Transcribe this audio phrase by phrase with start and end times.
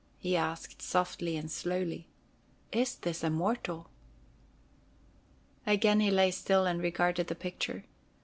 [0.17, 2.07] he said softly and slowly.
[2.71, 3.91] "Is this a mortal?"
[5.67, 7.85] Again he lay still and regarded the picture.